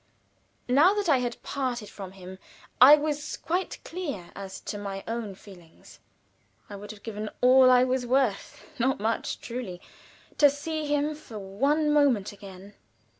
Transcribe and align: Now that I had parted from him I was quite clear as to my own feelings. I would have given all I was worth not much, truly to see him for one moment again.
Now 0.67 0.95
that 0.95 1.07
I 1.07 1.19
had 1.19 1.39
parted 1.43 1.87
from 1.87 2.13
him 2.13 2.39
I 2.81 2.95
was 2.95 3.37
quite 3.37 3.77
clear 3.83 4.31
as 4.35 4.59
to 4.61 4.79
my 4.79 5.03
own 5.07 5.35
feelings. 5.35 5.99
I 6.71 6.75
would 6.75 6.89
have 6.89 7.03
given 7.03 7.29
all 7.39 7.69
I 7.69 7.83
was 7.83 8.03
worth 8.07 8.63
not 8.79 8.99
much, 8.99 9.39
truly 9.41 9.79
to 10.39 10.49
see 10.49 10.87
him 10.87 11.13
for 11.13 11.37
one 11.37 11.93
moment 11.93 12.31
again. 12.31 12.73